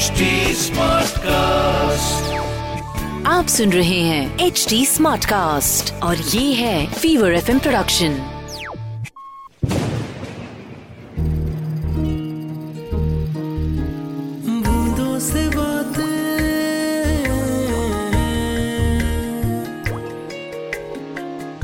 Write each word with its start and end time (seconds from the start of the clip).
HD 0.00 0.26
Smartcast. 0.58 2.28
आप 3.26 3.46
सुन 3.54 3.72
रहे 3.72 3.98
हैं 4.00 4.38
एच 4.46 4.64
डी 4.68 4.84
स्मार्ट 4.86 5.24
कास्ट 5.24 5.92
और 6.02 6.16
ये 6.16 6.52
है 6.54 6.86
फीवर 6.92 7.34
एफ़ 7.34 7.50
प्रोडक्शन 7.58 8.16
बूंदों 14.64 15.18
से 15.20 15.46
बातें 15.48 16.08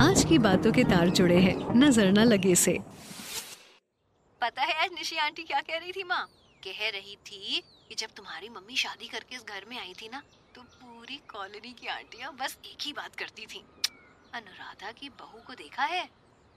आज 0.00 0.24
की 0.24 0.38
बातों 0.40 0.72
के 0.72 0.84
तार 0.84 1.10
जुड़े 1.10 1.38
हैं 1.40 1.56
नज़र 1.78 2.12
न 2.12 2.24
लगे 2.24 2.54
से 2.56 2.78
पता 4.42 4.62
है 4.62 4.82
आज 4.82 4.90
निशी 4.94 5.16
आंटी 5.18 5.42
क्या 5.42 5.60
कह 5.60 5.78
रही 5.78 5.92
थी 5.92 6.04
माँ? 6.04 6.26
कह 6.66 6.88
रही 6.90 7.16
थी 7.26 7.62
कि 7.88 7.94
जब 7.94 8.14
तुम्हारी 8.16 8.48
मम्मी 8.48 8.76
शादी 8.76 9.08
करके 9.08 9.36
इस 9.36 9.44
घर 9.44 9.64
में 9.64 9.78
आई 9.78 9.94
थी 9.94 10.08
ना 10.08 10.22
तो 10.54 10.62
पूरी 10.62 11.16
कॉलोनी 11.28 11.72
की 11.72 11.86
आंटियाँ 11.86 12.32
बस 12.36 12.56
एक 12.64 12.82
ही 12.82 12.92
बात 12.92 13.16
करती 13.16 13.46
थी। 13.46 13.64
अनुराधा 14.34 14.92
की 14.92 15.08
बहू 15.10 15.40
को 15.46 15.54
देखा 15.54 15.84
है? 15.84 16.04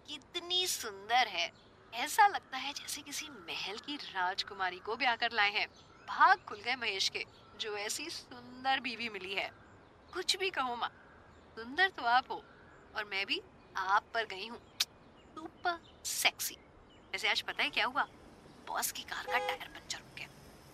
कितनी 0.08 0.66
सुंदर 0.68 1.28
है। 1.28 1.52
ऐसा 1.94 2.28
लगता 2.28 2.58
है 2.58 2.74
जैसे 2.74 3.02
किसी 3.02 3.28
महल 3.30 3.78
की 3.78 3.96
राजकुमारी 3.96 4.80
को 4.80 4.96
ब्याह 4.96 5.16
कर 5.16 5.32
लाए 5.32 5.52
हैं। 5.52 5.68
भाग 6.08 6.40
खुल 6.40 6.60
गए 6.60 6.76
महेश 6.76 7.10
के, 7.10 7.26
जो 7.60 7.76
ऐसी 7.78 8.10
सुंदर 8.10 8.80
बीवी 8.80 9.10
मिली 9.10 9.34
है। 9.34 9.50
कुछ 10.14 10.36
भी 10.38 10.50
कहो 10.50 10.76
माँ, 10.76 10.90
सुंदर 11.58 11.90
तो 11.90 12.04
आप 12.04 12.32
हो, 12.32 12.44
और 12.96 13.06
मैं 13.06 13.26
भी 13.26 13.42
आप 13.78 14.12
पर 14.14 14.26
गई 14.26 14.48
हूँ। 14.48 14.60
Super 14.80 15.80
sexy. 16.06 16.56
वैसे 17.14 17.30
आज 17.30 17.42
पता 17.42 17.64
है 17.64 17.70
क्या 17.70 17.86
हुआ? 17.86 18.08
बॉस 18.70 18.92
की 18.92 19.04
कार 19.04 19.26
का 19.32 19.38
टायर 19.38 19.68
पंचर 19.76 19.98
हो 19.98 20.16
गया। 20.18 20.28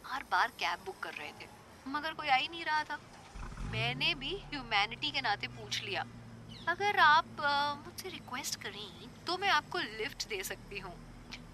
हर 0.06 0.24
बार 0.32 0.48
कैब 0.60 0.80
बुक 0.86 1.00
कर 1.04 1.14
रहे 1.14 1.32
थे। 1.42 1.48
मगर 1.88 2.14
कोई 2.14 2.28
आ 2.28 2.36
ही 2.36 2.48
नहीं 2.48 2.66
रहा 2.66 2.84
था। 2.84 3.00
मैंने 3.72 4.14
भी 4.16 4.36
ह्यूमैनिटी 4.44 5.12
के 5.12 5.22
नाते 5.22 5.48
पूछ 5.48 5.84
लिया। 5.84 6.06
अगर 6.68 7.00
आप 7.00 7.26
मुझसे 7.86 8.10
रिक्वेस्ट 8.10 8.62
करें 8.62 9.10
तो 9.28 9.38
मैं 9.38 9.50
आपको 9.50 9.80
लिफ्ट 9.80 10.28
दे 10.28 10.44
सकती 10.44 10.80
हूँ। 10.80 10.94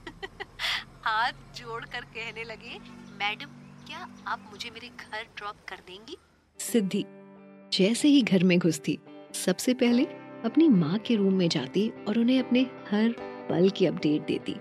हाथ 1.06 1.32
जोड़कर 1.56 2.02
कहने 2.16 2.44
लगे, 2.44 2.78
मैडम, 3.20 3.50
क्या 3.88 4.08
आप 4.28 4.48
मुझे 4.52 4.70
मेरे 4.70 4.88
घर 4.90 5.24
ड्रॉप 5.38 5.56
कर 5.68 5.76
देंगी? 5.88 6.18
सिद्धि, 6.60 7.04
जैसे 7.78 8.08
ही 8.08 8.22
घर 8.22 8.44
में 8.44 8.58
घुसती, 8.60 8.98
सबसे 9.46 9.74
पहले 9.74 10.06
अपनी 10.46 10.68
माँ 10.70 10.98
के 10.98 11.16
रूम 11.16 11.34
में 11.34 11.48
जाती 11.50 11.90
और 12.08 12.18
उन्हें 12.20 12.40
अपने 12.44 12.62
हर 12.62 13.16
पल 13.50 13.70
की 13.70 13.86
अपडेट 13.86 14.22
देती। 14.22 14.56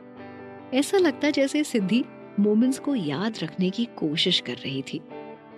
ऐसा 0.74 0.98
लगता 0.98 1.30
जैसे 1.30 1.62
सिद्धि 1.64 2.02
मोमेंट्स 2.40 2.78
को 2.78 2.94
याद 2.94 3.38
रखने 3.42 3.70
की 3.70 3.84
कोशिश 3.98 4.40
कर 4.40 4.54
रही 4.54 4.82
थी, 4.82 5.00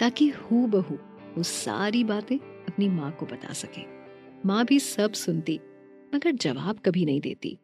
ताकि 0.01 0.29
हु 0.29 0.67
बहू 0.67 0.95
वो 1.37 1.43
सारी 1.43 2.03
बातें 2.05 2.37
अपनी 2.37 2.89
माँ 2.89 3.11
को 3.11 3.27
बता 3.27 3.53
सके। 3.53 3.83
माँ 4.47 4.65
भी 4.65 4.79
सब 4.79 5.13
सुनती, 5.13 5.59
मगर 6.15 6.33
जवाब 6.33 6.79
कभी 6.79 7.05
नहीं 7.05 7.21
देती। 7.21 7.57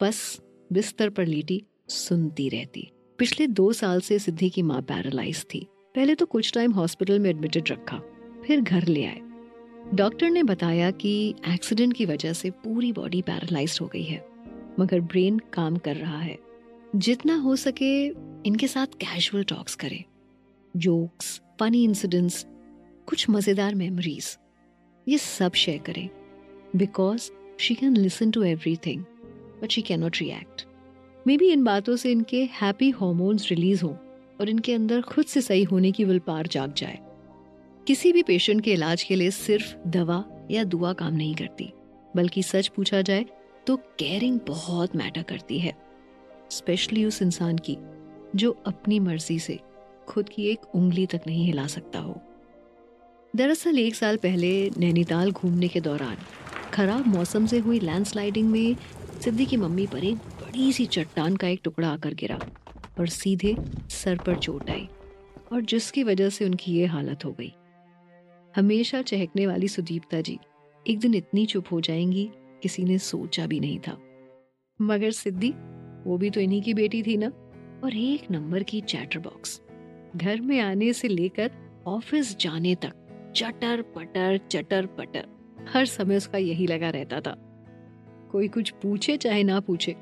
बस 0.00 0.40
बिस्तर 0.70 1.10
पर 1.10 1.26
लेटी, 1.26 1.62
सुनती 1.88 2.48
रहती। 2.48 2.90
पिछले 3.18 3.46
दो 3.46 3.72
साल 3.72 4.00
से 4.00 4.18
सिद्धि 4.18 4.50
की 4.50 4.62
माँ 4.62 4.80
पैरालाइज 4.82 5.44
थी। 5.44 5.66
पहले 5.94 6.14
तो 6.14 6.26
कुछ 6.26 6.52
टाइम 6.52 6.72
हॉस्पिटल 6.72 7.18
में 7.18 7.30
एडमिटेड 7.30 7.70
रखा, 7.70 8.00
फिर 8.46 8.60
घर 8.60 8.86
ले 8.86 9.04
आए। 9.04 9.20
डॉक्टर 9.94 10.30
ने 10.30 10.42
बताया 10.42 10.90
कि 10.90 11.34
एक्सीडेंट 11.48 11.94
की 11.94 12.06
वजह 12.06 12.32
से 12.32 12.50
पूरी 12.50 12.92
बॉडी 12.92 13.22
पैरालाइज 13.22 13.78
हो 13.80 13.86
गई 13.86 14.02
है, 14.02 14.24
मगर 14.80 15.00
ब्रेन 15.00 15.38
काम 15.52 15.76
कर 15.76 15.96
रहा 15.96 16.18
है। 16.18 16.38
जितना 16.92 17.34
हो 17.36 17.54
सके 17.56 18.06
इनके 18.46 18.66
साथ 18.66 18.94
कैजुअल 19.00 19.44
टॉक्स 19.44 19.74
करें। 19.74 20.04
जोक्स 20.74 21.40
फनी 21.60 21.82
इंसिडेंट्स 21.84 22.44
कुछ 23.08 23.28
मज़ेदार 23.30 23.74
मेमोरीज 23.74 24.36
ये 25.06 25.18
सब 25.18 25.52
शेयर 25.54 25.78
करें। 25.78 26.08
Because 26.76 27.30
she 27.60 27.74
can 27.74 27.96
listen 27.96 28.30
to 28.30 28.42
everything 28.76 29.02
but 29.62 29.70
she 29.70 29.82
cannot 29.82 30.16
react 30.20 30.64
maybe 31.36 31.50
इन 31.52 31.64
बातों 31.64 31.96
से 31.96 32.12
इनके 32.12 32.42
हैप्पी 32.52 32.88
हॉर्मोन्स 32.90 33.48
रिलीज़ 33.50 33.84
हों 33.84 33.94
और 34.40 34.48
इनके 34.48 34.74
अंदर 34.74 35.02
खुद 35.02 35.26
से 35.26 35.40
सही 35.40 35.62
होने 35.64 35.92
की 35.92 36.04
विल 36.04 36.18
पार 36.18 36.46
जाग 36.46 36.72
जाए। 36.72 36.98
किसी 37.86 38.12
भी 38.12 38.22
पेशेंट 38.22 38.60
के 38.60 38.72
इलाज 38.72 39.02
के 39.02 39.16
लिए 39.16 39.30
सिर्फ़ 39.30 39.74
दवा 39.88 40.24
या 40.50 40.64
दुआ 40.64 40.92
काम 40.92 41.14
नहीं 41.14 41.34
करती, 41.34 41.72
बल्कि 42.16 42.42
सच 42.42 42.68
पूछा 42.68 43.02
जाए 43.02 43.26
तो 43.66 43.76
केयरिंग 43.76 44.40
बहुत 44.48 44.96
मैटर 44.96 45.22
करती 45.22 45.58
है। 45.58 45.74
स्पेशली 46.50 47.04
उस 47.04 47.22
इंसान 47.22 47.58
की, 47.58 47.76
जो 48.36 48.50
अपनी 48.66 49.00
मर्ज़ी 49.00 49.38
से 49.38 49.60
खुद 50.08 50.28
की 50.28 50.46
एक 50.46 50.60
उंगली 50.74 51.06
तक 51.06 51.20
नहीं 51.26 51.46
हिला 51.46 51.66
सकता 51.66 51.98
हो। 51.98 52.20
दरअसल 53.36 53.78
एक 53.78 53.94
साल 53.94 54.16
पहले 54.16 54.70
नैनीताल 54.78 55.32
घूमने 55.32 55.68
के 55.68 55.80
दौरान 55.80 56.16
खराब 56.72 57.06
मौसम 57.06 57.46
से 57.46 57.58
हुई 57.58 57.80
लैंडस्लाइडिंग 57.80 58.50
में 58.50 58.76
सिद्धि 59.20 59.46
की 59.46 59.56
मम्मी 59.56 59.86
पर 59.86 60.04
एक 60.04 60.16
बड़ी 60.16 60.72
सी 60.72 60.86
चट्टान 60.86 61.36
का 61.36 61.48
एक 61.48 61.60
टुकड़ा 61.64 61.88
आकर 61.88 62.14
गिरा 62.14 62.38
और 63.00 63.06
सीधे 63.06 63.56
सर 63.90 64.18
पर 64.18 64.38
चोट 64.38 64.70
आई 64.70 64.88
और 65.52 65.60
जिसकी 65.60 66.02
वजह 66.02 66.28
से 66.28 66.44
उनकी 66.44 66.72
ये 66.72 66.86
हालत 66.86 67.24
हो 67.24 67.32
गई। 67.32 67.52
हमेशा 68.56 69.02
चहकने 69.02 69.46
वाली 69.46 69.68
सुदीप्ता 69.68 70.20
जी 70.20 70.38
एक 70.88 70.98
दिन 70.98 71.14
इतनी 71.14 71.46
चुप 71.46 71.64
हो 71.72 71.80
जाएँगी, 71.80 72.30
किसी 72.62 72.84
ने 72.84 72.98
सोचा 72.98 73.46
भी 73.46 73.60
नहीं 73.60 73.78
था। 73.78 73.98
मगर 74.82 75.10
सिद्धि 75.10 75.52
वो 76.04 76.16
भी 76.18 76.30
तो 76.30 76.40
इन्हीं 76.40 76.62
की 76.62 76.74
बेटी 76.74 77.02
थी 77.02 77.16
ना। 77.16 77.28
और 77.84 77.96
एक 77.96 78.30
नंबर 78.30 78.62
की 78.62 78.80
चैटर 78.80 79.18
बॉक्स 79.18 79.60
घर 80.16 80.40
में 80.40 80.58
आने 80.60 80.92
से 80.92 81.08
लेकर 81.08 81.50
ऑफ़िस 81.86 82.36
जाने 82.36 82.74
तक 82.74 83.32
चटर 83.36 83.82
पटर 83.94 84.38
चटर 84.48 84.86
पटर, 84.88 85.28
हर 85.68 85.86
समय 85.86 86.16
उसका 86.16 86.38
यही 86.38 86.66
लगा 86.66 86.90
रहता 86.90 87.20
था। 87.20 87.34
कोई 88.32 88.48
कुछ 88.48 88.70
पूछे 88.72 89.16
चाहे 89.16 89.42
ना 89.44 89.60
पूछे, 89.60 89.96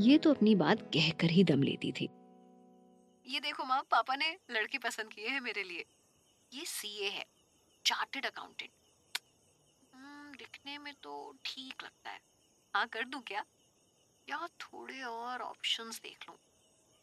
ये 0.00 0.18
तो 0.18 0.30
अपनी 0.30 0.54
बात 0.54 0.82
कहकर 0.94 1.30
ही 1.30 1.44
दम 1.44 1.62
लेती 1.62 1.92
थी। 1.92 2.08
ये 3.26 3.40
देखो 3.40 3.64
माँ, 3.64 3.82
पापा 3.90 4.16
ने 4.16 4.36
लड़के 4.50 4.78
पसंद 4.78 5.12
किए 5.12 5.28
है 5.28 5.40
मेरे 5.40 5.62
लिए। 5.62 5.84
ये 6.52 6.64
सीए 6.66 7.08
है 7.08 7.24
चार्टेड 7.84 8.26
अकाउंटेंट 8.26 8.70
दिखने 10.38 10.78
में 10.78 10.92
तो 11.02 11.12
ठीक 11.44 11.82
लगता 11.84 12.10
है। 12.10 12.20
हाँ 12.74 12.86
कर 12.86 13.04
दूँ 13.04 13.20
क्या? 13.22 13.44
या 14.30 14.46
थोड़े 14.60 15.02
और 15.02 15.42
ऑप्शंस 15.42 16.00
देख 16.00 16.28
लूँ। 16.28 16.36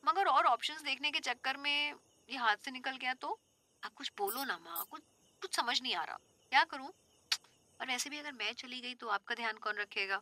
मगर 0.03 0.25
और 0.25 0.45
ऑप्शंस 0.45 0.81
देखने 0.81 1.11
के 1.11 1.19
चक्कर 1.19 1.57
में 1.57 1.93
ये 2.29 2.37
हाथ 2.37 2.55
से 2.55 2.71
निकल 2.71 2.97
गया 2.97 3.13
तो? 3.13 3.39
आप 3.83 3.93
कुछ 3.93 4.11
बोलो 4.17 4.43
ना 4.43 4.57
माँ 4.57 4.85
कुछ 4.91 5.01
कुछ 5.41 5.55
समझ 5.55 5.81
नहीं 5.81 5.95
आ 5.95 6.03
रहा। 6.03 6.19
क्या 6.51 6.63
करूँ? 6.63 6.87
और 7.79 7.87
वैसे 7.87 8.09
भी 8.09 8.17
अगर 8.17 8.31
मैं 8.31 8.53
चली 8.53 8.81
गई 8.81 8.93
तो 8.93 9.07
आपका 9.07 9.35
ध्यान 9.35 9.57
कौन 9.57 9.75
रखेगा? 9.75 10.21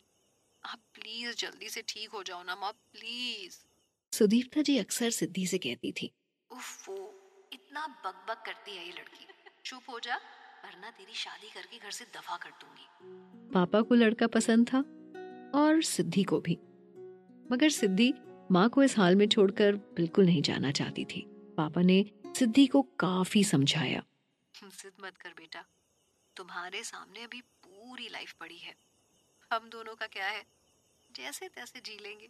आप 0.64 0.80
प्लीज़ 0.94 1.36
जल्दी 1.38 1.70
से 1.70 1.82
ठीक 1.88 2.10
हो 2.10 2.24
जाओ 2.24 2.44
ना 2.44 2.56
माँ 2.56 2.72
प्लीज़ 2.72 3.58
सुदीप्ता 4.14 4.62
जी 4.62 4.78
अक्सर 4.78 5.10
सिद्धि 5.10 5.48
से 5.48 5.58
कहती 5.58 5.92
थी। 5.92 6.12
उफ 6.52 6.90
वो 6.90 6.98
इतना 7.54 7.88
बकबक 7.88 8.44
करती 8.46 8.76
है 8.76 8.86
ये 8.86 8.92
लड़की। 8.92 9.28
चुप 9.66 9.90
हो 9.90 10.00
जा 10.00 10.16
वरना 10.66 10.92
तेरी 10.92 11.14
शादी 11.14 11.50
करके 11.50 11.78
घर 11.78 11.92
से 11.92 12.06
दफ़ा 12.06 12.38
कर 12.38 12.50
दूँगी। 12.50 12.88
पापा 13.54 13.82
को 13.82 13.96
लड़का 13.96 14.28
पसंद 14.28 14.68
था 14.68 14.80
और 15.60 15.82
सिद्धि 15.84 16.24
को 16.24 16.40
भी। 16.40 16.58
मगर 17.52 17.70
सिद्धि 17.70 18.14
माँ 18.52 18.70
को 18.70 18.84
इस 18.84 18.98
हाल 18.98 19.16
में 19.16 19.28
छोड़कर 19.28 19.76
बिल्कुल 19.76 20.26
नहीं 20.26 20.42
जाना 20.42 20.72
चाहती 20.72 21.06
थी। 21.06 21.26
पापा 21.58 21.82
ने 21.82 22.06
सिद्धि 22.38 22.68
को 22.68 22.82
काफ़ी 22.82 23.44
समझाया। 23.44 24.04
जिद 24.64 24.92
मत 25.04 25.18
कर 25.18 25.30
बेटा। 25.30 25.66
तुम्हारे 26.38 26.84
सामने 26.84 27.24
अभी 27.24 27.42
पूरी 27.42 28.10
लाइफ 28.10 28.34
पड़ी 28.40 28.58
है। 28.58 28.76
हम 29.54 29.70
दोनों 29.70 29.96
का 29.96 30.08
क्या 30.08 30.28
है? 30.28 30.44
जैसे 31.16 31.48
तैसे 31.48 31.80
जी 31.80 31.98
लेंगे। 32.02 32.30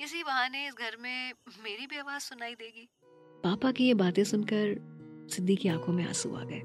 इसी 0.00 0.22
बहाने 0.22 0.68
इस 0.68 0.74
घर 0.74 0.96
में 0.96 1.32
मेरी 1.62 1.86
भी 1.86 1.96
आवाज़ 1.98 2.22
सुनाई 2.22 2.54
देगी। 2.54 2.88
पापा 3.44 3.72
की 3.72 3.86
ये 3.86 3.94
बातें 3.94 4.24
सुनकर 4.24 4.92
सिद्धि 5.30 5.56
की 5.56 5.68
आँखों 5.68 5.92
में 5.92 6.08
आँसू 6.08 6.36
आ 6.36 6.44
गए। 6.44 6.62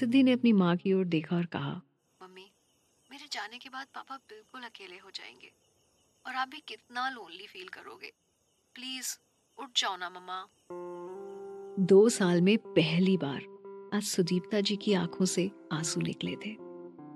सिद्धि 0.00 0.22
ने 0.22 0.32
अपनी 0.32 0.52
माँ 0.52 0.76
की 0.76 0.92
ओर 0.92 1.04
देखा 1.04 1.36
और 1.36 1.46
कहा 1.46 1.82
मम्मी 2.22 2.52
मेरे 3.10 3.28
जाने 3.32 3.58
के 3.58 3.68
बाद 3.68 3.86
पापा 3.94 4.16
बिल्कुल 4.16 4.62
अकेले 4.62 4.98
हो 4.98 5.10
जाएँगे। 5.10 5.52
और 6.26 6.34
आप 6.34 6.48
भी 6.48 6.62
कितना 6.68 7.10
लोनली 7.10 7.46
फील 7.46 7.68
करोगे। 7.68 8.12
प्लीज़ 8.74 9.18
उठ 9.58 9.68
जाओ 9.76 9.96
ना, 9.96 10.10
मम्मा। 10.10 10.46
दो 11.84 12.08
साल 12.08 12.42
में 12.42 12.58
पहली 12.58 13.16
बार 13.16 13.40
आज 13.94 14.02
सुदीप्ता 14.02 14.60
जी 14.60 14.76
की 14.76 14.92
आँखों 14.92 15.24
से 15.24 15.50
आँसू 15.72 16.00
निकले 16.00 16.36
थे। 16.46 16.56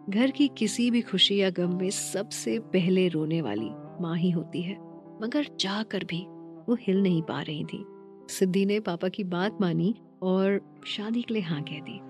घर 0.08 0.30
की 0.30 0.48
किसी 0.48 0.90
भी 0.90 1.00
खुशी 1.02 1.36
या 1.36 1.50
गम 1.50 1.76
में 1.76 1.90
सबसे 1.90 2.58
पहले 2.58 3.08
रोने 3.08 3.42
वाली 3.42 3.70
माँ 4.02 4.16
ही 4.16 4.30
होती 4.30 4.62
है, 4.62 4.74
मगर 5.22 5.44
चाह 5.44 5.82
कर 5.82 6.04
भी 6.04 6.24
वो 6.68 6.76
हिल 6.80 7.02
नहीं 7.02 7.22
पा 7.22 7.42
रही 7.42 7.64
थी। 7.64 7.84
सिद्धि 8.30 8.66
ने 8.66 8.80
पापा 8.80 9.08
की 9.08 9.24
बात 9.24 9.58
मानी 9.60 9.94
और 10.22 10.74
शादी 10.86 11.22
के 11.22 11.34
लिए 11.34 11.42
हाँ 11.42 11.62
कह 11.62 11.80
दी। 11.80 12.00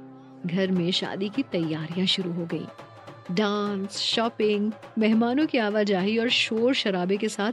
घर 0.49 0.71
में 0.71 0.91
शादी 0.91 1.29
की 1.29 1.43
तैयारियाँ 1.43 2.07
शुरू 2.07 2.33
हो 2.33 2.47
गई। 2.47 2.67
डांस, 3.31 3.97
शॉपिंग, 3.97 4.73
मेहमानों 4.99 5.47
की 5.47 5.59
आवाजाही 5.59 6.19
और 6.19 6.29
शोर 6.29 6.75
शराबे 6.75 7.17
के 7.17 7.29
साथ 7.29 7.53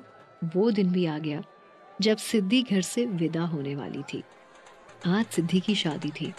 वो 0.55 0.71
दिन 0.71 0.91
भी 0.91 1.05
आ 1.05 1.17
गया, 1.17 1.43
जब 2.01 2.17
सिद्धि 2.17 2.61
घर 2.61 2.81
से 2.81 3.05
विदा 3.05 3.41
होने 3.41 3.75
वाली 3.75 4.01
थी। 4.03 4.23
आज 5.07 5.25
सिद्धि 5.25 5.59
की 5.59 5.75
शादी 5.75 6.09
थी 6.09 6.33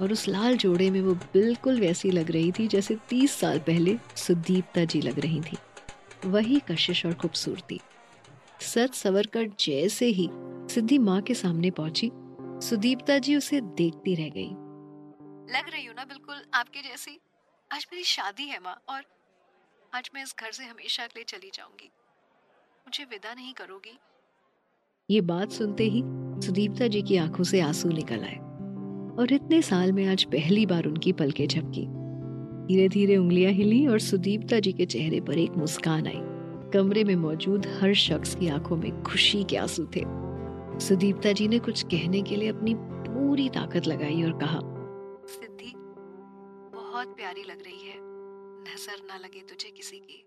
और 0.00 0.12
उस 0.12 0.28
लाल 0.28 0.56
जोड़े 0.56 0.90
में 0.90 1.00
वो 1.00 1.14
बिल्कुल 1.14 1.80
वैसी 1.80 2.10
लग 2.10 2.30
रही 2.30 2.52
थी 2.52 2.66
जैसे 2.68 2.96
तीस 3.08 3.32
साल 3.32 3.58
पहले 3.58 3.96
सुदीप्ता 4.16 4.84
जी 4.84 5.00
लग 5.00 5.18
रही 5.18 5.40
थी। 5.40 5.56
वही 6.24 6.60
कशिश 6.60 7.06
और 7.06 7.14
खूबसूरती। 7.14 7.80
सच 8.60 8.94
सवर 8.94 9.26
कर 9.26 9.48
जैसे 9.60 10.06
ही 10.06 10.28
सिद्धि 10.74 10.98
माँ 10.98 11.20
के 11.22 11.34
सामने 11.34 11.70
पहुँची, 11.70 12.10
सुदीप्ता 12.68 13.18
जी 13.18 13.36
उसे 13.36 13.60
देखती 13.60 14.14
रह 14.14 14.28
गई। 14.28 14.50
लग 15.54 15.70
रही 15.72 15.86
हूँ 15.86 15.94
ना 15.94 16.04
बिल्कुल 16.04 16.42
आपके 16.54 16.80
जैसी? 16.80 17.18
आज 17.74 17.86
मेरी 17.92 18.04
शादी 18.04 18.42
है 18.42 18.58
माँ 18.58 18.82
और 18.88 19.02
आज 19.94 20.10
मैं 20.14 20.22
इस 20.22 20.34
घर 20.40 20.50
से 20.50 20.64
हमेशा 20.64 21.06
के 21.06 21.18
लिए 21.18 21.24
चली 21.24 21.50
जाऊँगी। 21.54 21.90
मुझे 22.86 23.04
विदा 23.04 23.34
नहीं 23.34 23.54
करोगी। 23.54 23.98
ये 25.10 25.20
बात 25.20 25.50
सुनते 25.50 25.84
ही 25.84 26.02
सुदीप्ता 26.46 26.86
जी 26.86 27.02
की 27.02 27.16
आँखों 27.16 27.44
से 27.44 27.60
आँसू 27.60 27.88
निकल 27.88 28.20
आए 28.24 28.36
और 29.18 29.32
इतने 29.32 29.62
साल 29.62 29.92
में 29.92 30.06
आज 30.06 30.24
पहली 30.24 30.66
बार 30.66 30.84
उनकी 30.84 31.12
पलकें 31.12 31.48
झपकी। 31.48 31.86
धीरे 32.66 32.88
धीरे 32.88 33.16
उंगलियाँ 33.16 33.52
हिली 33.52 33.86
और 33.86 33.98
सुदीप्ता 33.98 34.60
जी 34.60 34.72
के 34.72 34.86
चेहरे 34.86 35.20
पर 35.20 35.38
एक 35.38 35.50
मुस्कान 35.50 36.06
आई। 36.06 36.20
कमरे 36.70 37.04
में 37.04 37.16
मौजूद 37.16 37.66
हर 37.66 37.94
शख्स 37.94 38.34
की 38.34 38.48
आँखों 38.48 38.76
में 38.76 39.02
खुशी 39.02 39.44
के 39.44 39.56
आँसू 39.56 39.86
थे। 39.86 40.04
सुदीप्ता 40.80 41.32
जी 41.32 41.48
ने 41.48 41.58
कुछ 41.58 41.82
कहने 41.82 42.22
के 42.22 42.36
लिए 42.36 42.48
अपनी 42.48 42.74
पूरी 42.78 43.48
ताकत 43.48 43.86
लगाई 43.86 44.22
और 44.22 44.38
कहा 44.38 44.60
सिद्धि 45.26 45.72
बहुत 46.94 47.14
प्यारी 47.16 47.42
लग 47.42 47.62
रही 47.62 47.86
है। 47.86 47.94
नज़र 48.64 49.00
ना 49.06 49.16
लगे 49.18 49.40
तुझे 49.48 49.70
किसी 49.76 49.96
की। 50.00 50.18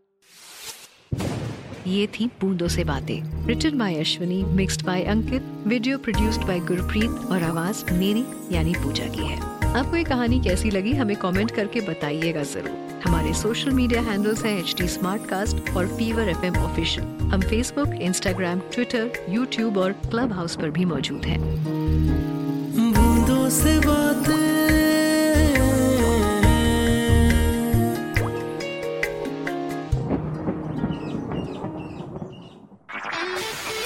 ये 1.90 2.08
थी 2.10 2.26
बूंदों 2.42 2.68
से 2.68 2.84
बातें। 2.84 3.46
Written 3.48 3.78
by 3.78 3.96
Ashwini 3.96 4.42
mixed 4.56 4.84
by 4.86 5.04
Ankit 5.14 5.44
video 5.68 5.98
produced 5.98 6.42
by 6.42 6.60
Gurpreet 6.72 7.32
और 7.32 7.44
आवाज़ 7.44 7.84
मेरी 7.94 8.24
यानी 8.52 8.74
पूजा 8.84 9.06
की 9.14 9.28
है। 9.28 9.38
आपको 9.74 9.96
ये 9.96 10.04
कहानी 10.04 10.40
कैसी 10.40 10.72
लगी 10.72 10.94
हमें 10.94 11.16
कमेंट 11.18 11.52
करके 11.52 11.82
बताइएगा 11.82 12.44
ज़रूर। 12.44 13.02
हमारे 13.06 13.34
सोशल 13.34 13.72
मीडिया 13.72 14.02
हैंडल्स 14.02 14.44
हैं 14.46 14.58
एच 14.60 14.76
टी 14.78 14.88
और 15.74 15.88
फीवर 15.98 16.30
एफ़ 16.30 16.58
ऑफिशियल 16.60 17.06
हम 17.34 17.42
फेसबुक 17.44 17.94
इंस्टाग्राम 18.02 18.60
ट्विटर 18.74 19.26
यूट्यूब 19.30 19.78
और 19.78 19.92
क्लब 20.10 20.34
हाउस 20.34 20.56
पर 20.56 20.70
भी 20.70 20.86
मौजूद 20.86 21.26
हैं। 21.26 21.40